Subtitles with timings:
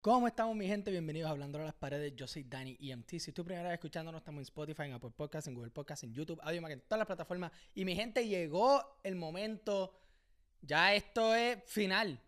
[0.00, 0.90] ¿Cómo estamos mi gente?
[0.90, 2.14] Bienvenidos a Hablando a las Paredes.
[2.16, 3.18] Yo soy Dani EMT.
[3.18, 6.14] Si tú primera vez escuchándonos, estamos en Spotify, en Apple Podcasts, en Google Podcasts, en
[6.14, 7.52] YouTube, Audio en todas las plataformas.
[7.74, 9.94] Y mi gente, llegó el momento.
[10.62, 12.18] Ya esto es final.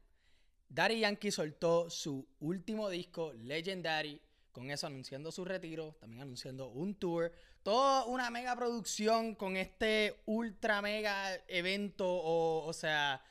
[0.69, 4.21] Daddy Yankee soltó su último disco, Legendary.
[4.51, 7.33] Con eso anunciando su retiro, también anunciando un tour.
[7.63, 12.07] Toda una mega producción con este ultra mega evento.
[12.07, 13.23] O, o sea,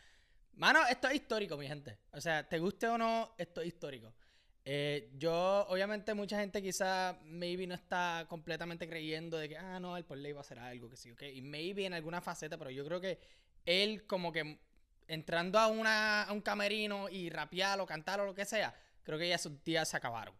[0.55, 1.97] mano, esto es histórico, mi gente.
[2.11, 4.13] O sea, te guste o no, esto es histórico.
[4.63, 9.97] Eh, yo, obviamente, mucha gente quizá, maybe no está completamente creyendo de que, ah, no,
[9.97, 11.23] el por ley va a hacer algo, que sí, ok.
[11.33, 13.19] Y maybe en alguna faceta, pero yo creo que
[13.65, 14.59] él, como que
[15.07, 18.73] entrando a, una, a un camerino y rapear o cantar o lo que sea,
[19.03, 20.35] creo que ya sus días se acabaron.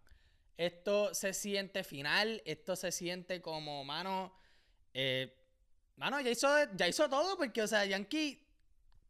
[0.56, 4.34] Esto se siente final, esto se siente como, mano,
[4.94, 5.36] eh,
[5.96, 8.48] mano, ya hizo, ya hizo todo, porque, o sea, Yankee,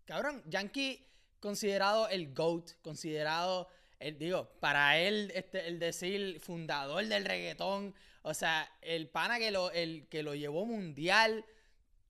[0.06, 1.08] cabrón, Yankee
[1.40, 3.68] considerado el GOAT, considerado
[4.10, 9.72] digo, para él, este, el decir fundador del reggaetón, o sea, el pana que lo,
[9.72, 11.46] el, que lo llevó mundial,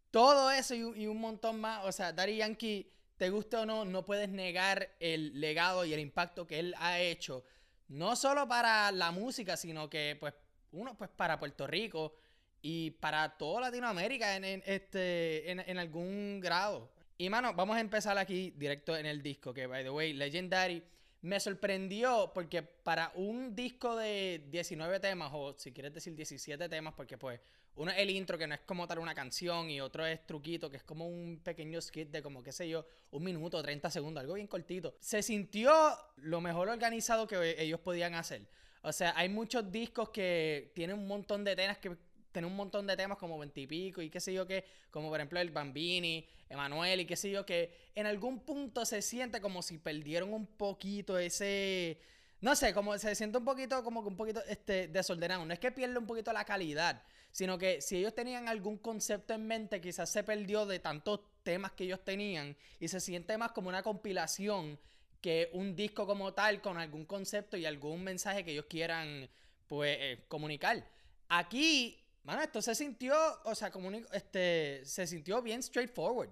[0.10, 4.06] todo eso y, un montón más, o sea, Daddy Yankee, te guste o no, no
[4.06, 7.44] puedes negar el legado y el impacto que él ha hecho,
[7.90, 10.34] no solo para la música, sino que, pues,
[10.72, 12.16] uno, pues, para Puerto Rico
[12.62, 16.90] y para toda Latinoamérica en, este, en algún grado.
[17.22, 20.82] Y, mano, vamos a empezar aquí directo en el disco, que, by the way, Legendary
[21.22, 26.96] me sorprendió porque para un disco de 19 temas, o si quieres decir 17 temas,
[26.96, 27.40] porque pues
[27.76, 30.72] uno es el intro que no es como tal una canción y otro es truquito
[30.72, 34.22] que es como un pequeño skit de como qué sé yo, un minuto, 30 segundos,
[34.22, 34.96] algo bien cortito.
[35.00, 35.72] Se sintió
[36.16, 38.48] lo mejor organizado que ellos podían hacer.
[38.82, 41.96] O sea, hay muchos discos que tienen un montón de temas que
[42.32, 45.40] tiene un montón de temas como veintipico y, qué sé yo qué, como por ejemplo
[45.40, 49.78] el Bambini, Emanuel y qué sé yo que en algún punto se siente como si
[49.78, 52.00] perdieron un poquito ese
[52.42, 55.60] no sé, como se siente un poquito como que un poquito este desordenado, no es
[55.60, 59.80] que pierde un poquito la calidad, sino que si ellos tenían algún concepto en mente,
[59.80, 63.84] quizás se perdió de tantos temas que ellos tenían y se siente más como una
[63.84, 64.80] compilación
[65.22, 69.30] que un disco como tal con algún concepto y algún mensaje que ellos quieran
[69.68, 70.84] pues eh, comunicar.
[71.30, 76.30] Aquí Mano, esto se sintió, o sea, como este, se sintió bien straightforward.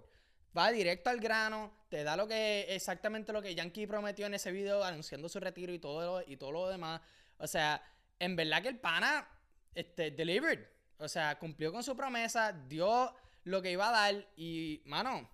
[0.56, 4.52] Va directo al grano, te da lo que, exactamente lo que Yankee prometió en ese
[4.52, 7.02] video anunciando su retiro y todo, y todo lo demás.
[7.38, 7.84] O sea,
[8.20, 9.28] en verdad que el pana,
[9.74, 10.66] este, delivered.
[10.98, 15.30] O sea, cumplió con su promesa, dio lo que iba a dar y, mano,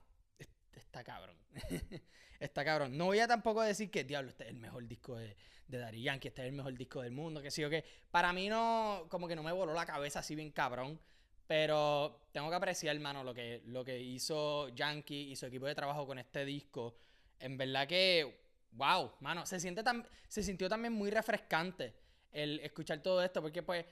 [0.74, 1.38] está cabrón.
[2.40, 2.98] está cabrón.
[2.98, 5.36] No voy a tampoco decir que, diablo, este es el mejor disco de,
[5.68, 7.84] de Daddy Yankee, este es el mejor disco del mundo, que sí o que.
[8.12, 11.00] Para mí no, como que no me voló la cabeza así bien cabrón.
[11.48, 15.76] Pero tengo que apreciar, hermano, lo que, lo que hizo Yankee y su equipo de
[15.76, 16.96] trabajo con este disco.
[17.40, 21.94] En verdad que, wow, mano, se, siente tan, se sintió también muy refrescante
[22.32, 23.86] el escuchar todo esto, porque pues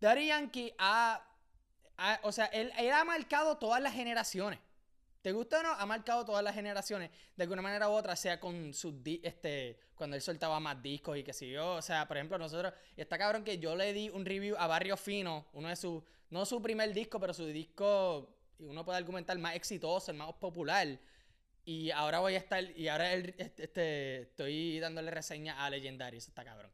[0.00, 1.24] Daddy Yankee ha,
[2.22, 4.58] o sea, él, él ha marcado todas las generaciones.
[5.22, 5.72] ¿Te gusta o no?
[5.72, 10.16] Ha marcado todas las generaciones de alguna manera u otra, sea con sus este cuando
[10.16, 13.58] él soltaba más discos y que siguió, o sea, por ejemplo, nosotros está cabrón que
[13.58, 17.20] yo le di un review a Barrio Fino, uno de sus no su primer disco,
[17.20, 20.98] pero su disco uno puede argumentar más exitoso, el más popular.
[21.64, 26.30] Y ahora voy a estar y ahora este, este, estoy dándole reseña a Legendary, eso
[26.30, 26.72] está cabrón.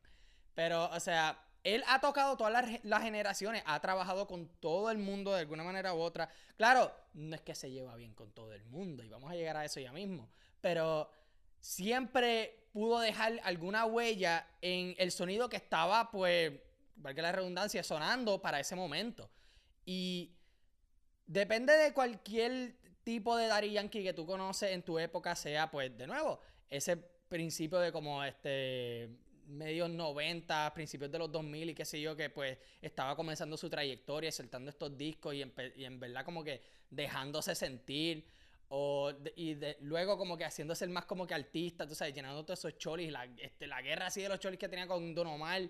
[0.54, 5.32] Pero o sea, él ha tocado todas las, generaciones, ha trabajado con todo el mundo
[5.32, 6.28] de alguna manera u otra.
[6.56, 9.56] Claro, no es que se lleva bien con todo el mundo y vamos a llegar
[9.56, 11.10] a eso ya mismo, pero
[11.58, 16.52] siempre pudo dejar alguna huella en el sonido que estaba, pues,
[16.94, 19.28] valga la redundancia, sonando para ese momento.
[19.84, 20.36] Y
[21.26, 25.98] depende de cualquier tipo de Daddy Yankee que tú conoces en tu época, sea, pues,
[25.98, 26.38] de nuevo,
[26.70, 32.16] ese principio de como este medios 90, principios de los 2000 y qué sé yo,
[32.16, 37.54] que pues estaba comenzando su trayectoria, soltando estos discos y en, verdad como que dejándose
[37.54, 38.26] sentir.
[38.68, 42.58] O y luego como que haciéndose el más como que artista, tú sabes, llenando todos
[42.58, 45.62] esos cholis, la, este, guerra así de los cholis que tenía con Don Omar.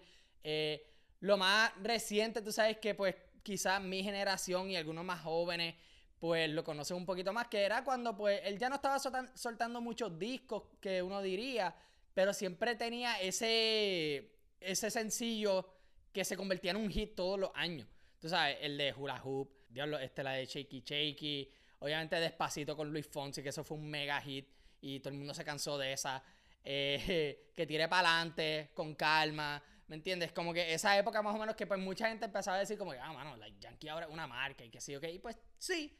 [0.42, 0.86] Eh,
[1.20, 5.74] lo más reciente, tú sabes que pues quizás mi generación y algunos más jóvenes
[6.18, 9.80] pues lo conocen un poquito más, que era cuando pues él ya no estaba soltando
[9.80, 11.74] muchos discos que uno diría,
[12.16, 15.68] pero siempre tenía ese, ese sencillo
[16.14, 17.86] que se convertía en un hit todos los años.
[18.18, 22.90] Tú sabes, el de Hula Hoop, Diablo, este, la de Shaky Shaky, obviamente Despacito con
[22.90, 24.48] Luis Fonsi, que eso fue un mega hit
[24.80, 26.24] y todo el mundo se cansó de esa.
[26.64, 30.32] Eh, que tire para adelante, con calma, ¿me entiendes?
[30.32, 32.92] Como que esa época más o menos que pues mucha gente empezaba a decir como
[32.92, 35.36] que, ah, mano, like, Yankee ahora es una marca y que sí, ok, y pues
[35.58, 35.94] sí,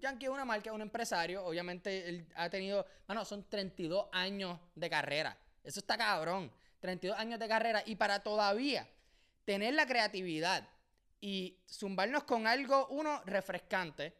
[0.00, 4.60] Yankee es una marca, es un empresario, obviamente él ha tenido, mano, son 32 años
[4.74, 5.38] de carrera.
[5.62, 6.50] Eso está cabrón.
[6.80, 8.88] 32 años de carrera y para todavía
[9.44, 10.68] tener la creatividad
[11.20, 14.12] y zumbarnos con algo, uno, refrescante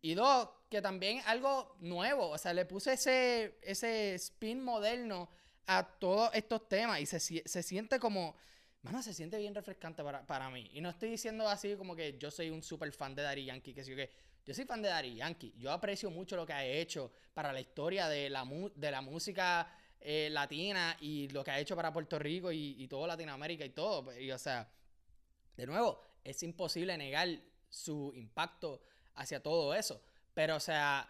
[0.00, 2.28] y dos, que también algo nuevo.
[2.28, 5.28] O sea, le puse ese, ese spin moderno
[5.66, 8.36] a todos estos temas y se, se siente como...
[8.82, 10.70] Mano, se siente bien refrescante para, para, mí.
[10.74, 13.72] Y no estoy diciendo así como que yo soy un super fan de Daddy Yankee,
[13.72, 14.10] que sí que
[14.44, 15.54] yo soy fan de Daddy Yankee.
[15.56, 19.74] Yo aprecio mucho lo que ha hecho para la historia de la, de la música
[20.00, 23.70] eh, latina y lo que ha hecho para Puerto Rico y, y todo Latinoamérica y
[23.70, 24.18] todo.
[24.18, 24.70] Y, o sea,
[25.56, 27.28] de nuevo, es imposible negar
[27.68, 28.80] su impacto
[29.14, 30.02] hacia todo eso.
[30.34, 31.08] Pero, o sea,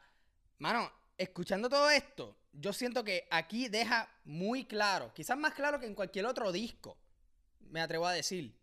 [0.59, 5.87] mano, escuchando todo esto, yo siento que aquí deja muy claro, quizás más claro que
[5.87, 6.97] en cualquier otro disco,
[7.71, 8.55] me atrevo a decir,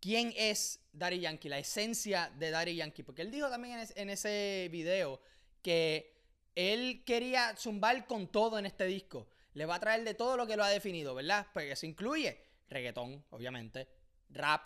[0.00, 3.02] quién es Daddy Yankee, la esencia de Daddy Yankee.
[3.02, 5.20] Porque él dijo también en, ese video
[5.62, 6.19] que
[6.54, 9.28] él quería zumbar con todo en este disco.
[9.54, 11.46] Le va a traer de todo lo que lo ha definido, ¿verdad?
[11.52, 13.88] Porque eso incluye reggaetón, obviamente,
[14.30, 14.62] rap,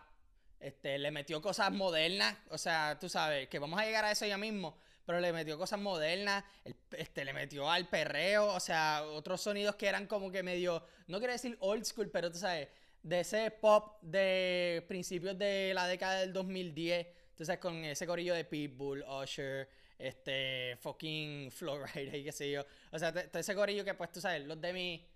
[0.60, 4.26] este, le metió cosas modernas, o sea, tú sabes, que vamos a llegar a eso
[4.26, 6.44] ya mismo, pero le metió cosas modernas,
[6.92, 11.18] este, le metió al perreo, o sea, otros sonidos que eran como que medio, no
[11.18, 12.68] quiero decir old school, pero tú sabes,
[13.02, 17.06] de ese pop de principios de la década del 2010,
[17.36, 22.64] tú sabes, con ese corillo de Pitbull, Usher, este, fucking Flowrider y qué sé yo.
[22.92, 25.06] O sea, todo ese corillo que pues tú sabes, los de mi,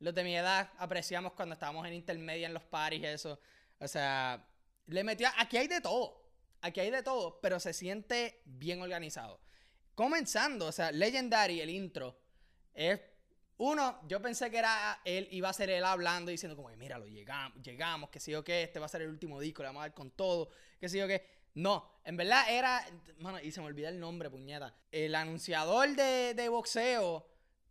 [0.00, 3.40] los de mi edad apreciamos cuando estábamos en intermedia en los paris y eso.
[3.78, 4.44] O sea,
[4.86, 6.22] le metió, aquí hay de todo,
[6.60, 9.40] aquí hay de todo, pero se siente bien organizado.
[9.94, 12.18] Comenzando, o sea, Legendary, el intro,
[12.74, 13.00] es
[13.58, 17.60] uno, yo pensé que era él, iba a ser él hablando, diciendo como mira, llegamos,
[17.60, 19.86] llegamos, que sé yo qué, este va a ser el último disco, le vamos a
[19.86, 20.48] dar con todo,
[20.78, 21.37] que sé yo qué.
[21.54, 22.84] No, en verdad era,
[23.18, 24.74] mano, y se me olvida el nombre, puñeta.
[24.92, 27.26] El anunciador de, boxeo,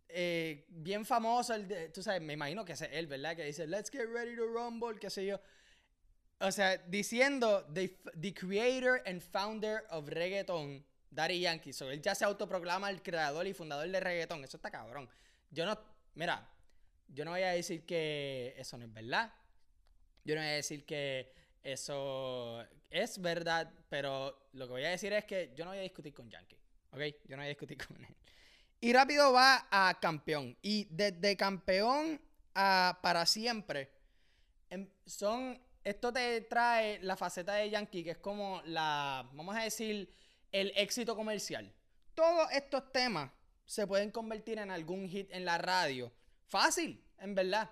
[0.08, 3.36] eh, bien famoso, el tú sabes, me imagino que es él, ¿verdad?
[3.36, 5.40] Que dice, let's get ready to rumble, qué sé yo.
[6.40, 11.72] O sea, diciendo, the, the creator and founder of reggaeton, Daddy Yankee.
[11.72, 14.44] So, él ya se autoproclama el creador y fundador de reggaeton.
[14.44, 15.08] Eso está cabrón.
[15.50, 15.76] Yo no,
[16.14, 16.48] mira,
[17.08, 19.32] yo no voy a decir que eso no es verdad.
[20.24, 21.32] Yo no voy a decir que
[21.72, 25.82] eso es verdad, pero lo que voy a decir es que yo no voy a
[25.82, 26.58] discutir con Yankee.
[26.92, 27.00] ¿Ok?
[27.24, 28.16] Yo no voy a discutir con él.
[28.80, 30.56] Y rápido va a campeón.
[30.62, 32.20] Y desde campeón
[32.54, 33.90] a para siempre,
[34.70, 35.60] em, son.
[35.84, 39.28] Esto te trae la faceta de Yankee, que es como la.
[39.32, 40.12] Vamos a decir,
[40.52, 41.72] el éxito comercial.
[42.14, 43.30] Todos estos temas
[43.64, 46.12] se pueden convertir en algún hit en la radio.
[46.46, 47.70] Fácil, en verdad.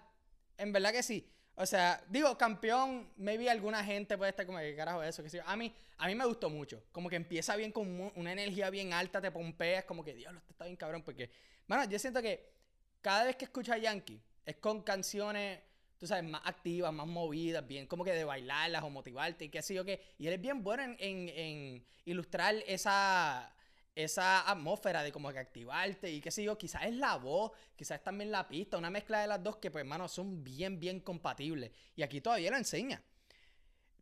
[0.59, 1.31] En verdad que sí.
[1.59, 5.23] O sea, digo, campeón, maybe alguna gente puede estar como, ¿qué carajo es eso?
[5.23, 5.41] Que.
[5.45, 6.85] A mí, a mí me gustó mucho.
[6.93, 10.53] Como que empieza bien con una energía bien alta, te pompeas, como que, diablo, este
[10.53, 11.03] está bien cabrón.
[11.03, 11.31] Porque,
[11.67, 12.53] bueno, yo siento que
[13.01, 15.61] cada vez que escucho a Yankee, es con canciones,
[15.99, 19.63] tú sabes, más activas, más movidas, bien como que de bailarlas o motivarte y qué
[19.63, 20.01] sé yo qué.
[20.19, 23.56] Y él es bien bueno en, en ilustrar esa
[23.97, 27.99] esa atmósfera de como que activarte y qué sé yo, quizás es la voz, quizás
[27.99, 31.01] es también la pista, una mezcla de las dos que pues hermano son bien, bien
[31.01, 31.73] compatibles.
[31.97, 33.03] Y aquí todavía lo enseña.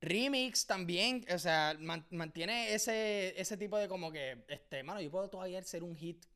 [0.01, 1.77] Remix también, o sea,
[2.11, 6.27] mantiene ese, ese tipo de como que, este, mano, yo puedo todavía ser un hit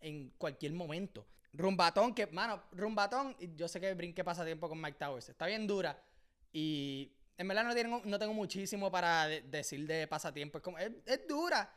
[0.00, 1.26] en cualquier momento.
[1.52, 6.02] Rumbatón, que, mano, Rumbatón, yo sé que brinque pasatiempo con Mike Towers, está bien dura
[6.52, 11.28] y en verdad no tengo, no tengo muchísimo para decir de pasatiempo, es como, es
[11.28, 11.70] dura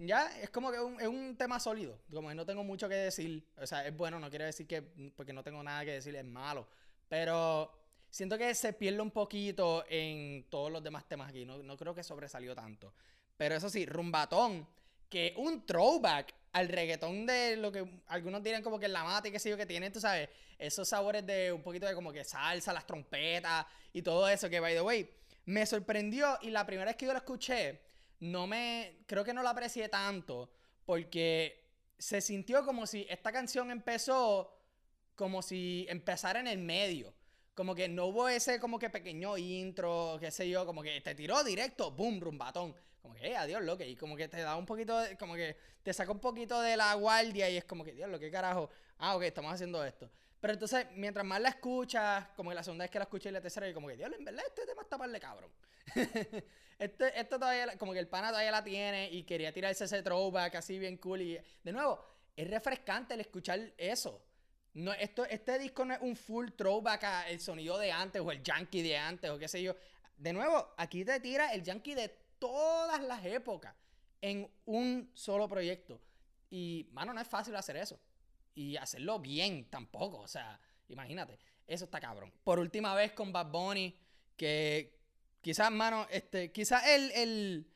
[0.00, 2.00] ya, es como que es un tema sólido.
[2.12, 3.46] Como que no tengo mucho que decir.
[3.58, 4.82] O sea, es bueno, no quiere decir que
[5.14, 6.66] porque no tengo nada que decir es malo.
[7.08, 7.70] Pero
[8.08, 11.44] siento que se pierde un poquito en todos los demás temas aquí.
[11.44, 12.94] No, creo que sobresalió tanto.
[13.36, 14.66] Pero eso sí, Rumbatón,
[15.08, 19.32] que un throwback al reggaetón de lo que algunos dirán como que la mata y
[19.32, 20.28] qué sé yo, que tiene, tú sabes,
[20.58, 24.60] esos sabores de un poquito de como que salsa, las trompetas y todo eso, que
[24.60, 25.10] by the way,
[25.44, 27.80] me sorprendió y la primera vez que yo lo escuché,
[28.20, 30.50] no me, creo que no la aprecié tanto
[30.84, 34.56] porque se sintió como si esta canción empezó
[35.14, 37.14] como si empezara en el medio.
[37.54, 41.14] Como que no hubo ese como que pequeño intro, qué sé yo, como que te
[41.14, 42.74] tiró directo, boom, rumbatón.
[43.02, 45.34] Como que, eh, adiós, lo que, y como que te da un poquito, de, como
[45.34, 48.30] que te saca un poquito de la guardia y es como que, Dios, lo que
[48.30, 50.10] carajo, ah, ok, estamos haciendo esto.
[50.40, 53.32] Pero entonces, mientras más la escuchas, como que la segunda vez que la escuché y
[53.32, 55.50] la tercera, y como que, Dios, en verdad, este tema está para de cabrón.
[56.80, 60.54] este, esto todavía, como que el pana todavía la tiene y quería tirarse ese throwback
[60.54, 61.20] así bien cool.
[61.20, 62.02] Y de nuevo,
[62.34, 64.24] es refrescante el escuchar eso.
[64.72, 68.42] No, esto, este disco no es un full throwback al sonido de antes o el
[68.42, 69.76] yankee de antes o qué sé yo.
[70.16, 72.08] De nuevo, aquí te tira el yankee de
[72.38, 73.74] todas las épocas
[74.22, 76.00] en un solo proyecto.
[76.48, 78.00] Y, mano, no es fácil hacer eso.
[78.54, 80.20] Y hacerlo bien tampoco.
[80.20, 80.58] O sea,
[80.88, 81.38] imagínate.
[81.66, 82.32] Eso está cabrón.
[82.42, 83.94] Por última vez con Bad Bunny,
[84.34, 84.99] que
[85.40, 87.66] quizás, mano, este, quizás el, el,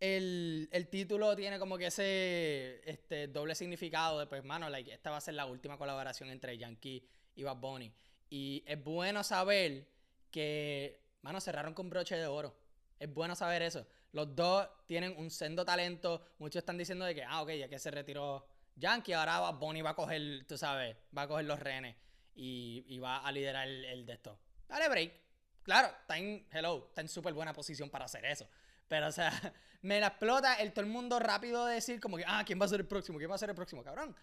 [0.00, 5.10] el, el, título tiene como que ese este, doble significado de, pues, mano, like, esta
[5.10, 7.92] va a ser la última colaboración entre Yankee y Bad Bunny.
[8.30, 9.88] Y es bueno saber
[10.30, 12.54] que, mano, cerraron con broche de oro.
[12.98, 13.86] Es bueno saber eso.
[14.12, 16.24] Los dos tienen un sendo talento.
[16.38, 18.46] Muchos están diciendo de que, ah, ok, ya que se retiró
[18.76, 21.96] Yankee, ahora Bad Bunny va a coger, tú sabes, va a coger los renes
[22.34, 24.38] y, va a liderar el, de esto.
[24.68, 25.27] Dale break.
[25.68, 28.48] Claro, está en, hello, está en súper buena posición para hacer eso.
[28.88, 29.30] Pero, o sea,
[29.82, 32.68] me la explota el todo el mundo rápido decir como que, ah, ¿quién va a
[32.68, 33.18] ser el próximo?
[33.18, 33.84] ¿Quién va a ser el próximo?
[33.84, 34.16] Cabrón,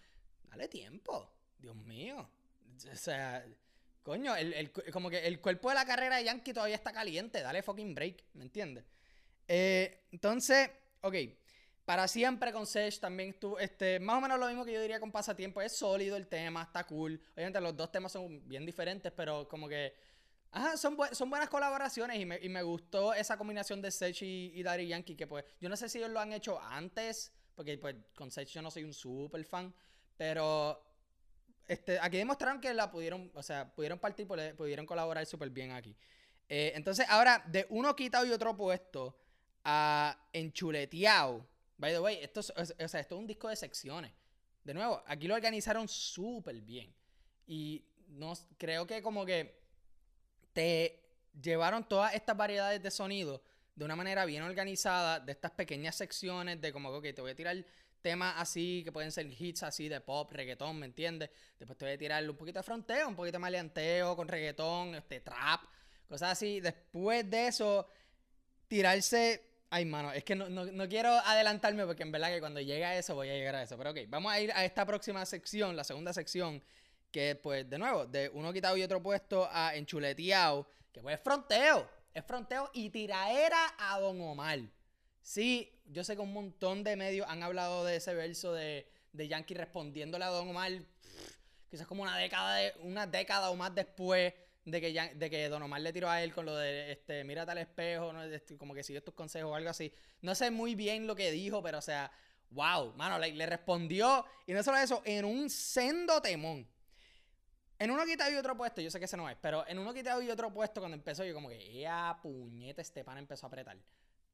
[0.50, 1.30] dale tiempo.
[1.56, 2.28] Dios mío.
[2.90, 3.46] O sea,
[4.02, 7.40] coño, el, como que el cuerpo de la carrera de Yankee todavía está caliente.
[7.42, 8.84] Dale fucking break, ¿me entiendes?
[9.46, 10.68] Eh, entonces,
[11.02, 11.14] ok.
[11.84, 14.98] Para siempre con Sage también estuvo, este, más o menos lo mismo que yo diría
[14.98, 15.62] con Pasatiempo.
[15.62, 17.22] Es sólido el tema, está cool.
[17.34, 19.94] Obviamente los dos temas son bien diferentes, pero como que...
[20.50, 25.26] Ajá, son, buenas colaboraciones y me, gustó esa combinación de Sage y, y, Yankee, que
[25.26, 28.62] pues yo no sé si ellos lo han hecho antes, porque pues con Sage yo
[28.62, 29.74] no soy un super fan,
[30.16, 30.82] pero
[31.68, 35.94] este, aquí demostraron que la pudieron, o sea, pudieron partir, pudieron colaborar súper bien aquí.
[36.48, 39.18] Eh, entonces ahora, de uno quitado y otro puesto
[39.64, 41.46] a enchuleteado
[41.78, 44.12] By the way, esto es, o sea, esto es un disco de secciones.
[44.64, 46.92] De nuevo, aquí lo organizaron súper bien.
[47.46, 49.65] Y no, creo que como que
[50.56, 50.98] te
[51.38, 53.42] llevaron todas estas variedades de sonido
[53.74, 57.34] de una manera bien organizada, de estas pequeñas secciones, de como, que te voy a
[57.34, 57.62] tirar
[58.00, 61.28] temas así, que pueden ser hits así de pop, reggaetón, ¿me entiendes?
[61.58, 64.94] Después te voy a tirar un poquito de fronteo, un poquito de maleanteo con reggaetón,
[64.94, 65.64] este trap,
[66.08, 66.60] cosas así.
[66.60, 67.86] Después de eso,
[68.66, 72.96] tirarse Ay, mano, es que no, quiero adelantarme porque en verdad que cuando llegue a
[72.96, 73.76] eso voy a llegar a eso.
[73.76, 76.62] Pero ok, vamos a ir a esta próxima sección, la segunda sección,
[77.16, 81.24] que pues de nuevo, de uno quitado y otro puesto a enchuleteado, que pues es
[81.24, 84.58] fronteo, es fronteo y tiraera a Don Omar.
[85.22, 89.28] Sí, yo sé que un montón de medios han hablado de ese verso de, de
[89.28, 90.70] Yankee respondiéndole a Don Omar,
[91.70, 94.34] quizás como una década, una década o más después
[94.66, 97.52] de que, de que Don Omar le tiró a él con lo de, este, mírate
[97.52, 98.24] al espejo, ¿no?
[98.24, 99.90] Este, como que sigue tus consejos o algo así.
[100.20, 102.12] No sé muy bien lo que dijo, pero o sea,
[102.50, 106.68] wow, mano, le, respondió, y no solo eso, en un sendo temón.
[107.78, 109.92] En uno quitado y otro puesto, yo sé que ese no es, pero en uno
[109.92, 112.80] quitado y otro puesto, cuando empezó, yo como que, ¡ea puñeta!
[112.80, 113.76] Este pan empezó a apretar.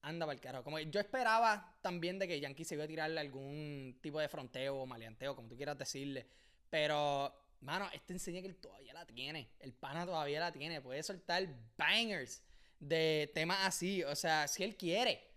[0.03, 0.65] Anda el carajo.
[0.65, 4.79] Como yo esperaba también de que Yankee se iba a tirarle algún tipo de fronteo
[4.79, 6.27] o maleanteo, como tú quieras decirle.
[6.71, 7.33] Pero
[7.63, 9.49] Mano, este enseña que él todavía la tiene.
[9.61, 10.81] El pana todavía la tiene.
[10.81, 12.43] Puede soltar bangers
[12.81, 14.03] de temas así.
[14.03, 15.31] O sea, si él quiere.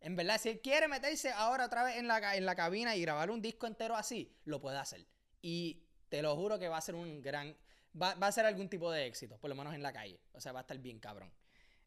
[0.00, 3.02] En verdad, si él quiere meterse ahora otra vez en la, en la cabina y
[3.02, 5.04] grabar un disco entero así, lo puede hacer.
[5.42, 7.56] Y te lo juro que va a ser un gran.
[8.00, 10.20] Va, a ser algún tipo de éxito, por lo menos en la calle.
[10.34, 11.32] O sea, va a estar bien cabrón.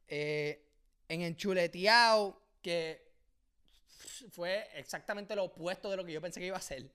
[0.08, 0.68] Eh,
[1.08, 3.08] en Enchuleteado, que
[4.32, 6.90] fue exactamente lo opuesto de lo que yo pensé que iba a ser.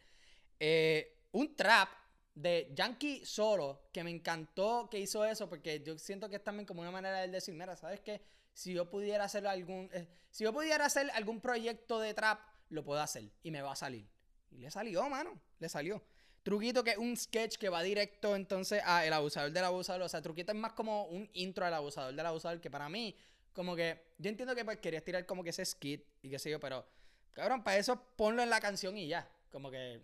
[0.59, 1.89] Eh, un trap
[2.35, 6.67] de Yankee solo, que me encantó que hizo eso, porque yo siento que es también
[6.67, 8.21] como una manera de decir, mira, ¿sabes qué?
[8.53, 12.83] Si yo pudiera hacer algún, eh, si yo pudiera hacer algún proyecto de trap, lo
[12.83, 14.09] puedo hacer y me va a salir.
[14.51, 16.03] Y le salió, mano, le salió.
[16.43, 20.03] Truquito que es un sketch que va directo entonces a el abusador del abusador.
[20.03, 23.15] O sea, Truquito es más como un intro al abusador del abusador, que para mí,
[23.53, 26.51] como que, yo entiendo que pues, querías tirar como que ese skit y qué sé
[26.51, 26.87] yo, pero,
[27.33, 29.29] cabrón, para eso ponlo en la canción y ya.
[29.51, 30.01] Como que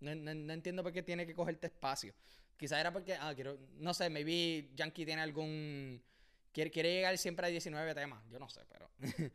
[0.00, 0.10] no,
[0.52, 2.14] entiendo por qué tiene que cogerte espacio.
[2.56, 6.02] Quizás era porque, ah, quiero, no sé, maybe Yankee tiene algún...
[6.52, 8.90] Quiere, quiere llegar siempre a 19 temas, yo no sé, pero...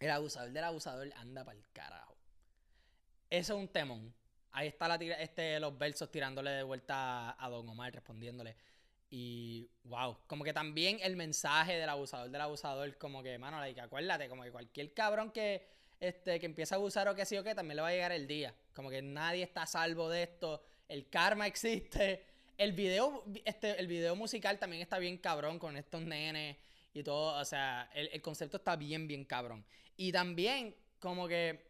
[0.00, 2.16] el abusador del abusador anda para el carajo.
[3.30, 4.14] Eso es un temón.
[4.58, 8.56] Ahí está este, los versos tirándole de vuelta a Don Omar, respondiéndole.
[9.08, 13.80] Y wow, como que también el mensaje del abusador del abusador, como que, mano, like,
[13.80, 15.64] acuérdate, como que cualquier cabrón que,
[16.00, 18.10] este, que empieza a abusar o que sí o qué, también le va a llegar
[18.10, 18.52] el día.
[18.74, 20.60] Como que nadie está a salvo de esto.
[20.88, 22.24] El karma existe.
[22.56, 26.56] El video, este, el video musical también está bien cabrón con estos nenes
[26.94, 27.40] y todo.
[27.40, 29.64] O sea, el, concepto está bien, bien cabrón.
[29.96, 31.67] Y también, como que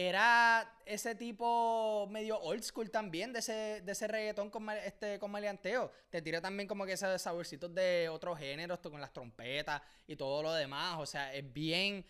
[0.00, 5.32] era ese tipo medio old school también de ese, de ese reggaetón con, este, con
[5.32, 5.90] maleanteo.
[6.08, 10.40] Te tira también como que esos saborcitos de otros géneros, con las trompetas y todo
[10.44, 10.98] lo demás.
[11.00, 12.04] O sea, es bien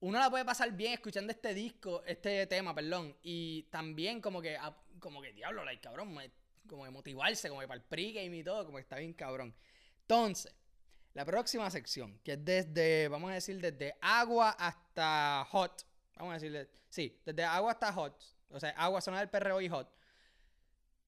[0.00, 4.56] uno la puede pasar bien escuchando este disco, este tema, perdón, y también como que,
[4.56, 6.16] ah, como que, diablo, like, cabrón,
[6.66, 9.54] como que motivarse, como que para el pregame y todo, como que está bien cabrón.
[10.02, 10.54] Entonces,
[11.14, 15.86] la próxima sección, que es desde, vamos a decir, desde agua hasta hot,
[16.16, 18.20] vamos a decirle, sí, desde agua hasta hot,
[18.50, 19.88] o sea, agua, zona del perreo y hot,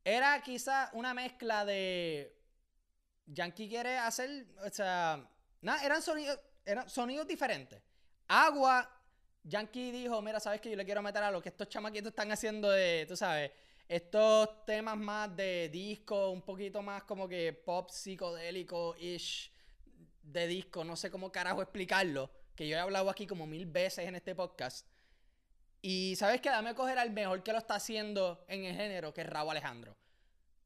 [0.04, 2.34] era quizá una mezcla de
[3.26, 5.28] Yankee quiere hacer, o sea,
[5.60, 7.82] nada, eran sonidos, eran sonidos diferentes.
[8.26, 8.90] Agua,
[9.42, 12.30] Yankee dijo, mira, ¿sabes que Yo le quiero meter a lo que estos chamaquitos están
[12.32, 13.50] haciendo de, tú sabes,
[13.88, 19.50] estos temas más de disco, un poquito más como que pop psicodélico-ish
[20.22, 24.06] de disco, no sé cómo carajo explicarlo, que yo he hablado aquí como mil veces
[24.06, 24.86] en este podcast.
[25.90, 29.14] Y sabes que dame a coger al mejor que lo está haciendo en el género,
[29.14, 29.96] que es Raúl Alejandro.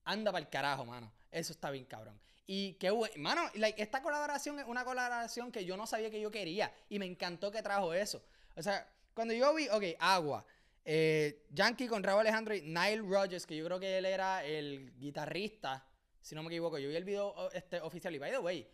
[0.03, 1.13] Anda para el carajo, mano.
[1.31, 2.21] Eso está bien cabrón.
[2.45, 3.43] Y qué bueno, mano,
[3.77, 6.75] esta colaboración es una colaboración que yo no sabía que yo quería.
[6.89, 8.21] Y me encantó que trajo eso.
[8.57, 10.45] O sea, cuando yo vi, ok, Agua,
[10.85, 14.93] eh, Yankee con Raúl Alejandro y Nile Rogers, que yo creo que él era el
[14.99, 15.87] guitarrista,
[16.21, 16.81] si no me equivoco.
[16.81, 18.69] Yo vi el video este, oficial y, by the way,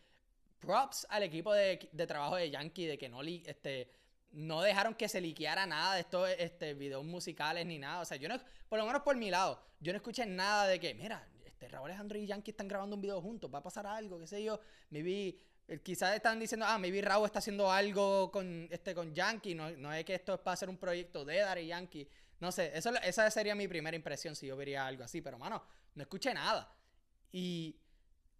[0.60, 1.76] props al equipo de,
[2.08, 3.98] trabajo de Yankee de que no, este,
[4.32, 8.00] no dejaron que se liqueara nada de estos este, videos musicales ni nada.
[8.00, 10.78] O sea, yo no, por lo menos por mi lado, yo no escuché nada de
[10.78, 13.86] que, mira, este, Raúl Alejandro y Yankee están grabando un video juntos, va a pasar
[13.86, 14.60] algo, qué sé yo.
[14.90, 19.54] Vi, eh, quizás están diciendo, ah, maybe Raúl está haciendo algo con, este, con Yankee,
[19.54, 22.08] no, no es que esto es para hacer un proyecto de Daddy Yankee.
[22.40, 25.62] No sé, eso, esa sería mi primera impresión si yo vería algo así, pero mano,
[25.94, 26.72] no escuché nada.
[27.32, 27.76] Y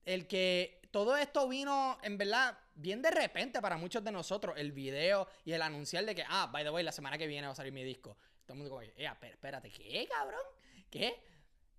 [0.04, 4.54] el que todo esto vino, en verdad, bien de repente para muchos de nosotros.
[4.57, 7.47] El video y el anunciar de que, ah, by the way, la semana que viene
[7.47, 8.16] va a salir mi disco.
[8.47, 10.40] Todo el mundo como, eh, espérate, ¿qué, cabrón?
[10.90, 11.23] ¿Qué?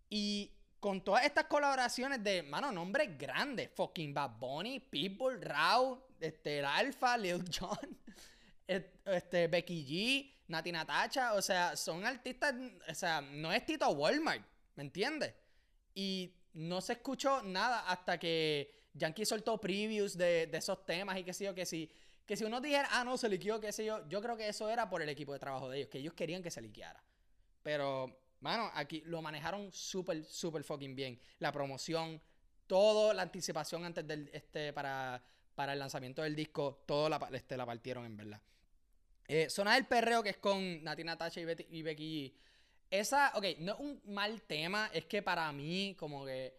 [0.09, 3.71] Y con todas estas colaboraciones de, mano, nombres grandes.
[3.75, 7.99] Fucking Bad Bunny, Pitbull, Raw, este, el Alpha, Lil Jon,
[8.67, 10.71] este, Becky G, Nati.
[11.33, 12.53] O sea, son artistas,
[12.87, 15.33] o sea, no es Tito Walmart, ¿me entiendes?
[15.95, 21.33] Y no se escuchó nada hasta que Yankee soltó previews de, esos temas y qué
[21.33, 21.89] sé yo, que si,
[22.25, 24.69] que si uno dijera, ah, no, se liqueó, qué sé yo, yo creo que eso
[24.69, 27.03] era por el equipo de trabajo de ellos, que ellos querían que se liqueara.
[27.63, 31.19] Pero, mano, aquí lo manejaron súper, súper fucking bien.
[31.39, 32.21] La promoción,
[32.67, 35.23] todo, la anticipación antes del, este, para,
[35.55, 38.41] para el lanzamiento del disco, todo la, este, la partieron en verdad.
[39.27, 42.35] Eh, Zona del Perreo, que es con Nati Natasha y, Becky
[42.89, 46.57] esa, ok, no es un mal tema, es que para mí, como que.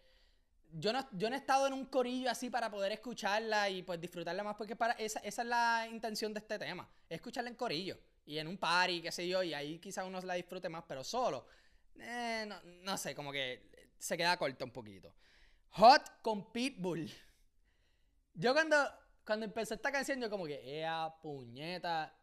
[0.73, 3.99] Yo no, yo no he estado en un corillo así para poder escucharla y pues
[3.99, 7.55] disfrutarla más, porque para esa, esa es la intención de este tema, es escucharla en
[7.55, 10.83] corillo y en un party, qué sé yo, y ahí quizás uno la disfrute más,
[10.87, 11.45] pero solo,
[11.99, 15.13] eh, no, no, sé, como que se queda corto un poquito.
[15.71, 17.09] Hot con Pitbull.
[18.33, 18.77] Yo cuando,
[19.25, 22.15] cuando empecé esta canción, yo como que, ea puñeta,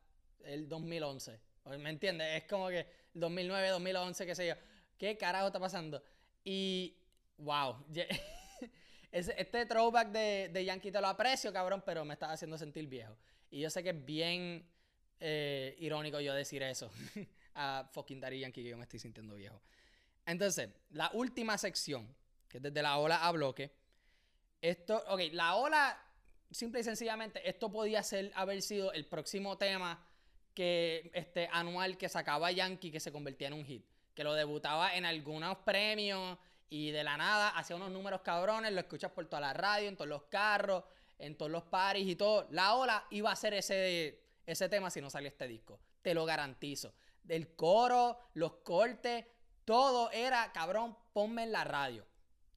[0.45, 1.41] el 2011.
[1.79, 2.43] ¿Me entiendes?
[2.43, 4.55] Es como que 2009, 2011, qué sé yo.
[4.97, 6.03] ¿Qué carajo está pasando?
[6.45, 6.97] Y,
[7.39, 7.85] wow.
[9.11, 13.16] este throwback de, Yankee te lo aprecio, cabrón, pero me está haciendo sentir viejo.
[13.51, 14.68] Y yo sé que es bien
[15.21, 16.90] eh, irónico yo decir eso
[17.55, 19.61] a fucking Daddy Yankee, que yo me estoy sintiendo viejo.
[20.27, 22.14] Entonces, la última sección,
[22.49, 23.73] que es desde la ola a bloque.
[24.61, 26.03] Esto, ok, la ola,
[26.51, 30.05] simple y sencillamente, esto podía ser, haber sido el próximo tema
[30.53, 33.87] que este anual que sacaba Yankee que se convertía en un hit.
[34.14, 36.37] Que lo debutaba en algunos premios
[36.70, 39.96] y de la nada hacía unos números cabrones, lo escuchas por toda la radio, en
[39.96, 40.85] todos los carros,
[41.18, 42.46] en todos los paris y todo.
[42.50, 45.81] La ola iba a ser ese, ese tema si no salía este disco.
[46.02, 46.94] Te lo garantizo.
[47.22, 49.24] Del coro, los cortes,
[49.64, 52.07] todo era, cabrón, ponme en la radio.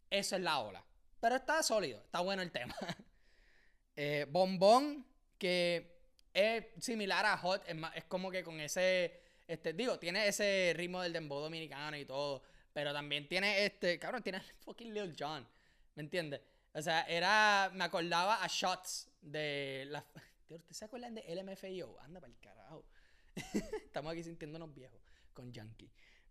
[0.10, 0.84] Eso es la ola.
[1.19, 2.76] Pero está sólido, está bueno el tema.
[3.95, 5.06] eh, bombón,
[5.38, 6.00] que
[6.34, 11.13] es similar a Hot, es, como que con ese, este, digo, tiene ese ritmo del
[11.13, 12.41] dembow dominicano y todo,
[12.74, 15.48] pero también tiene este, cabrón, tiene fucking Lil Jon,
[15.96, 16.42] ¿me entiendes?
[16.74, 20.06] O sea, era, me acordaba a shots de la...
[20.50, 22.00] ¿Ustedes se acuerdan de LMFAO?
[22.02, 22.86] Anda para el carajo.
[23.86, 25.02] Estamos aquí sintiéndonos viejos
[25.34, 25.90] con Yankee.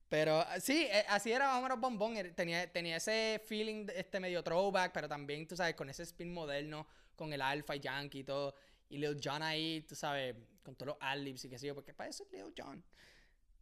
[0.09, 2.17] Pero sí, eh, así era más o menos Bombón.
[2.35, 6.87] Tenía, tenía ese feeling, este medio throwback, pero también, tú sabes, con ese spin moderno,
[7.15, 8.55] con el Alpha y Yankee y todo.
[8.89, 11.95] Y Lil Jon ahí, tú sabes, con todos los adlibs y qué sé yo, porque
[11.95, 12.85] para eso es Lil Jon.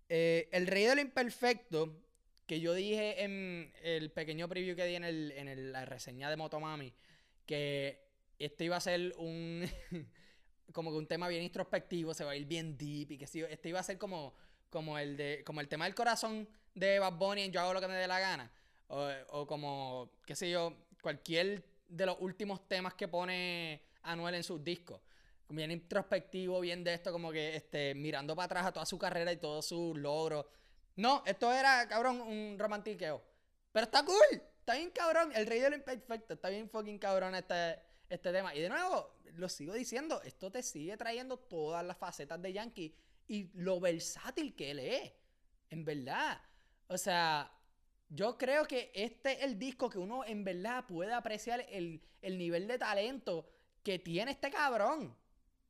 [0.08, 2.07] Eh, el Rey de lo Imperfecto,
[2.48, 6.36] que yo dije en el pequeño preview que di en, el, en la reseña de
[6.36, 6.92] Motomami,
[7.46, 8.08] que
[8.40, 9.64] este iba a ser un.
[10.72, 13.42] como que un tema bien introspectivo, se va a ir bien deep y que sí,
[13.48, 14.34] este iba a ser como,
[14.68, 17.80] como, el de, como el tema del corazón de Bad Bunny en Yo hago lo
[17.80, 18.50] que me dé la gana.
[18.88, 24.42] O, o como, qué sé yo, cualquier de los últimos temas que pone Anuel en
[24.42, 25.00] sus discos
[25.48, 29.32] bien introspectivo, bien de esto, como que este, mirando para atrás a toda su carrera
[29.32, 30.46] y todos sus logros.
[30.98, 33.22] No, esto era, cabrón, un romantiqueo.
[33.70, 35.30] Pero está cool, está bien cabrón.
[35.32, 38.52] El rey de lo imperfecto, está bien fucking cabrón este, este tema.
[38.52, 42.96] Y de nuevo, lo sigo diciendo, esto te sigue trayendo todas las facetas de Yankee
[43.28, 45.12] y lo versátil que él es.
[45.70, 46.42] En verdad.
[46.88, 47.48] O sea,
[48.08, 52.36] yo creo que este es el disco que uno en verdad puede apreciar el, el
[52.36, 53.48] nivel de talento
[53.84, 55.16] que tiene este cabrón.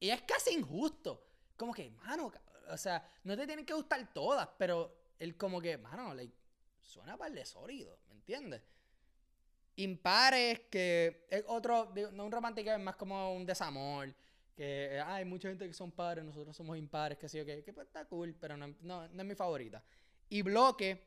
[0.00, 1.22] Y es casi injusto.
[1.54, 2.32] Como que, mano,
[2.70, 6.34] o sea, no te tienen que gustar todas, pero él como que, mano, like,
[6.82, 8.62] suena para de sólido, ¿me entiendes?
[9.76, 14.14] Impares, que es otro, no un romántico, es más como un desamor.
[14.56, 17.86] Que hay mucha gente que son pares, nosotros somos impares, que sí, que, que pues
[17.86, 19.84] está cool, pero no, no, no, es mi favorita.
[20.28, 21.06] Y Bloque,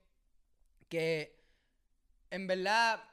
[0.88, 1.42] que
[2.30, 3.04] en verdad,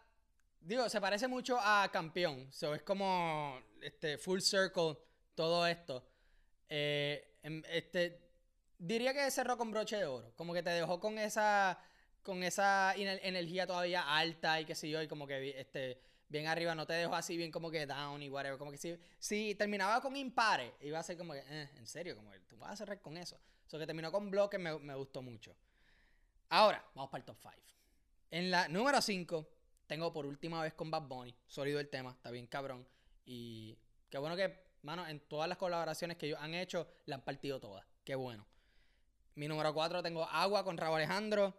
[0.61, 2.53] digo, se parece mucho a Campeón.
[2.53, 4.97] So, es como este, full circle
[5.35, 6.07] todo esto.
[6.69, 8.28] Eh, este,
[8.79, 10.33] diría que cerró con broche de oro.
[10.37, 11.79] Como que te dejó con esa
[12.23, 16.75] con esa energía todavía alta y qué sé yo, y como que este, bien arriba,
[16.75, 18.59] no te dejó así bien como que down y whatever.
[18.59, 22.17] Como que si, si terminaba con impares, iba a ser como que, eh, en serio,
[22.17, 23.41] como que tú vas a cerrar con eso.
[23.67, 25.57] Eso que terminó con bloques me, me gustó mucho.
[26.51, 27.55] Ahora, vamos para el top 5.
[28.31, 29.49] En la número 5,
[29.87, 31.35] tengo por última vez con Bad Bunny.
[31.47, 32.87] Sólido el tema, está bien cabrón.
[33.25, 33.79] Y
[34.11, 37.59] qué bueno que, mano, en todas las colaboraciones que ellos han hecho, la han partido
[37.59, 37.87] todas.
[38.05, 38.47] Qué bueno.
[39.39, 41.55] Mi número 4 tengo Agua con Raúl Alejandro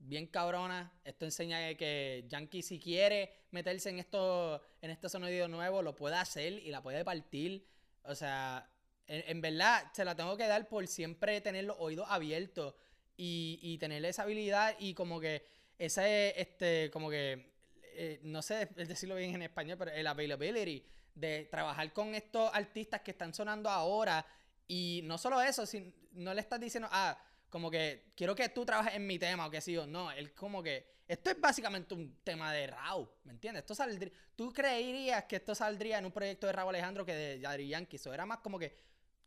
[0.00, 0.92] bien cabrona.
[1.02, 6.16] Esto enseña que Yankee si quiere meterse en esto, en este sonido nuevo, lo puede
[6.16, 7.66] hacer y la puede partir.
[8.02, 8.68] O sea,
[9.06, 12.74] en, verdad se la tengo que dar por siempre tener los oídos abiertos
[13.16, 15.46] y, y tener esa habilidad y como que
[15.78, 17.50] ese, este, como que,
[17.94, 23.00] eh, no sé decirlo bien en español, pero el availability de trabajar con estos artistas
[23.00, 24.22] que están sonando ahora
[24.72, 27.18] y no solo eso, si no le estás diciendo, ah,
[27.50, 30.10] como que quiero que tú trabajes en mi tema o que sí o no.
[30.10, 33.64] Él como que esto es básicamente un tema de Raúl, ¿me entiendes?
[33.64, 37.40] Esto saldría, tú creerías que esto saldría en un proyecto de Raúl Alejandro que de
[37.40, 37.96] Yadri Yankee.
[37.96, 38.74] Eso era más como que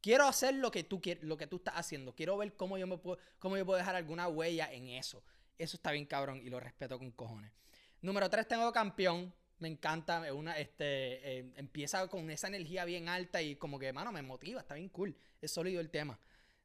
[0.02, 2.16] quiero hacer lo que tú lo que tú estás haciendo.
[2.16, 5.24] Quiero ver cómo yo me puedo cómo yo puedo dejar alguna huella en eso.
[5.60, 7.52] Eso está bien cabrón y lo respeto con cojones.
[8.02, 9.32] Número 3 tengo campeón.
[9.60, 14.12] Me encanta, una, este, eh, empieza con esa energía bien alta y como que, mano,
[14.12, 15.16] me motiva, está bien cool.
[15.42, 16.20] Es sólido el tema.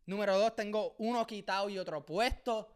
[0.06, 2.68] Número dos, tengo uno quitado y otro puesto.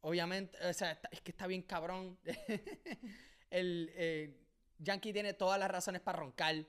[0.00, 2.18] Obviamente, o sea, es que está bien cabrón.
[3.50, 4.36] el eh,
[4.78, 6.66] Yankee tiene todas las razones para roncar.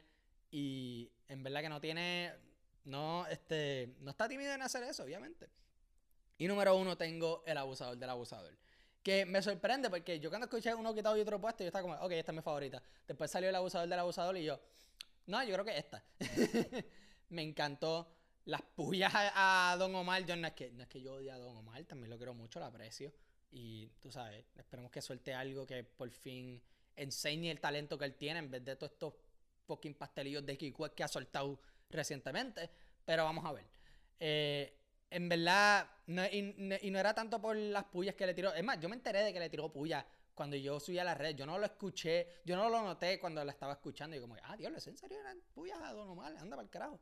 [0.52, 2.32] Y en verdad que no tiene.
[2.84, 3.96] No, este.
[4.02, 5.50] No está tímido en hacer eso, obviamente.
[6.38, 8.56] Y número uno, tengo el abusador del abusador.
[9.04, 11.96] Que me sorprende porque yo cuando escuché uno quitado y otro puesto, yo estaba como,
[11.96, 12.82] ok, esta es mi favorita.
[13.06, 14.60] Después salió el abusador del abusador y yo,
[15.28, 16.04] no, yo creo que esta.
[17.30, 18.08] me encantó
[18.46, 21.38] las puyas a, Don Omar, yo no es, que, no es que yo odie a
[21.38, 23.14] Don Omar, también lo quiero mucho, lo aprecio.
[23.52, 26.62] Y tú sabes, esperemos que suelte algo que por fin
[26.96, 29.14] enseñe el talento que él tiene en vez de todos estos
[29.66, 32.70] fucking pastelillos de Kikue que ha soltado recientemente.
[33.06, 33.66] Pero vamos a ver.
[34.20, 34.83] Eh,
[35.14, 36.42] en verdad, no, y,
[36.92, 38.52] no era tanto por las puyas que le tiró.
[38.54, 41.14] Es más, yo me enteré de que le tiró puyas cuando yo subí a la
[41.14, 41.36] red.
[41.36, 44.18] Yo no lo escuché, yo no lo noté cuando la estaba escuchando.
[44.18, 46.36] Y como, ah, Dios, ¿en serio eran puyas a Don Omar?
[46.38, 47.00] Anda para el carajo.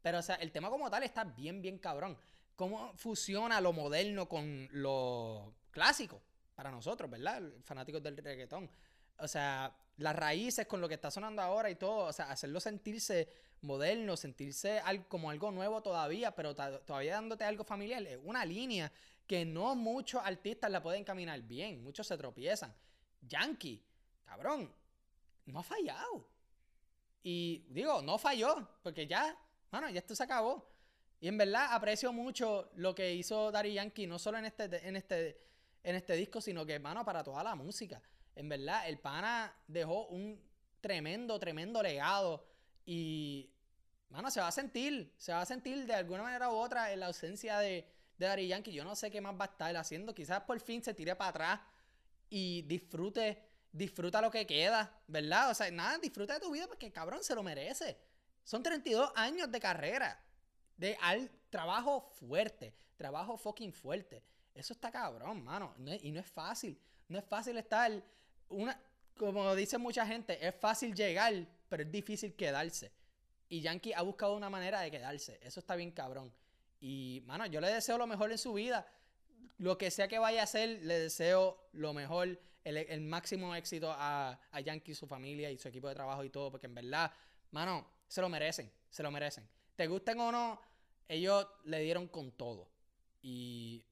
[0.00, 2.16] Pero, o sea, el tema como tal está bien, bien cabrón.
[2.56, 6.22] ¿Cómo fusiona lo moderno con lo clásico?
[6.54, 7.42] Para nosotros, ¿verdad?
[7.62, 8.70] Fanáticos del reggaetón.
[9.18, 12.06] O sea, las raíces con lo que está sonando ahora y todo.
[12.06, 13.28] O sea, hacerlo sentirse
[13.62, 18.02] moderno, sentirse como algo nuevo todavía, pero todavía dándote algo familiar.
[18.02, 18.92] Es una línea
[19.26, 21.82] que no muchos artistas la pueden caminar bien.
[21.82, 22.74] Muchos se tropiezan.
[23.22, 23.82] Yankee,
[24.24, 24.72] cabrón,
[25.46, 26.26] no ha fallado.
[27.22, 29.36] Y digo, no falló, porque ya
[29.70, 30.68] bueno, ya esto se acabó.
[31.20, 34.96] Y en verdad aprecio mucho lo que hizo Daddy Yankee, no solo en este, en
[34.96, 35.40] este,
[35.82, 38.02] en este disco, sino que, mano, para toda la música.
[38.34, 40.40] En verdad, el pana dejó un
[40.80, 42.44] tremendo, tremendo legado.
[42.84, 43.52] Y,
[44.08, 47.00] mano, se va a sentir, se va a sentir de alguna manera u otra en
[47.00, 47.86] la ausencia de,
[48.18, 48.72] de Daddy Yankee.
[48.72, 50.14] Yo no sé qué más va a estar haciendo.
[50.14, 51.60] Quizás por fin se tire para atrás
[52.28, 55.50] y disfrute, disfruta lo que queda, ¿verdad?
[55.50, 57.98] O sea, nada, disfruta de tu vida porque cabrón se lo merece.
[58.44, 60.22] Son 32 años de carrera.
[60.76, 62.74] De al, trabajo fuerte.
[62.96, 64.24] Trabajo fucking fuerte.
[64.54, 65.74] Eso está cabrón, mano.
[66.02, 66.80] y no es fácil.
[67.08, 67.90] No es fácil estar.
[68.48, 68.80] Una,
[69.16, 72.92] como dice mucha gente, es fácil llegar, pero es difícil quedarse.
[73.48, 75.38] Y Yankee ha buscado una manera de quedarse.
[75.42, 76.32] Eso está bien cabrón.
[76.80, 78.86] Y, mano, yo le deseo lo mejor en su vida.
[79.58, 84.40] Lo que sea que vaya a hacer, le deseo lo mejor, el, máximo éxito a,
[84.50, 87.12] a Yankee, su familia y su equipo de trabajo y todo, porque en verdad,
[87.50, 89.48] mano, se lo merecen, se lo merecen.
[89.76, 90.60] Te gusten o no,
[91.08, 92.70] ellos le dieron con todo.
[93.22, 93.84] Y,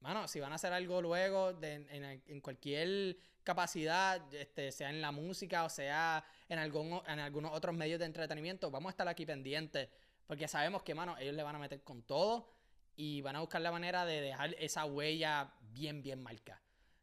[0.00, 5.64] mano, si van a hacer algo luego en, cualquier capacidad, este, sea en la música
[5.64, 9.88] o sea en, algún, en algunos otros medios de entretenimiento, vamos a estar aquí pendientes.
[10.26, 12.52] Porque sabemos que, mano, ellos le van a meter con todo
[12.96, 16.60] y van a buscar la manera de dejar esa huella bien, bien marcada.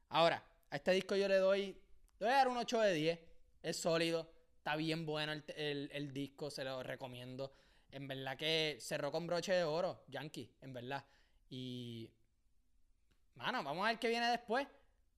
[0.09, 1.75] Ahora, a este disco yo le doy,
[2.19, 3.19] le voy a dar un 8 de 10.
[3.63, 7.51] Es sólido, está bien bueno el, el disco, se lo recomiendo.
[7.89, 11.03] En verdad que cerró con broche de oro, Yankee, en verdad.
[11.49, 12.11] Y.
[13.35, 14.67] Mano, vamos a ver qué viene después.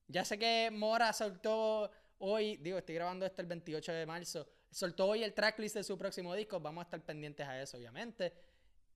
[0.08, 4.48] Ya sé que Mora soltó hoy, digo, estoy grabando esto el 28 de marzo.
[4.72, 6.60] Soltó hoy el tracklist de su próximo disco.
[6.60, 8.34] Vamos a estar pendientes a eso, obviamente.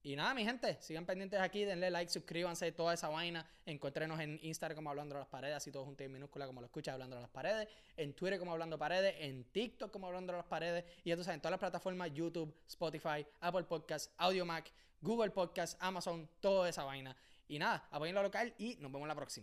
[0.04, 3.48] Y nada, mi gente, sigan pendientes aquí, denle like, suscríbanse, toda esa vaina.
[3.64, 6.66] Encuéntrenos en Instagram como Hablando a las Paredes, así todo junto en minúscula como lo
[6.66, 7.68] escuchas, Hablando a las Paredes.
[7.96, 10.84] En Twitter como Hablando Paredes, en TikTok como Hablando a las Paredes.
[11.04, 16.28] Y entonces en todas las plataformas, YouTube, Spotify, Apple Podcasts, Audio Mac, Google Podcasts, Amazon,
[16.40, 17.16] toda esa vaina.
[17.52, 19.42] Y nada, apoyen lo local y nos vemos la próxima.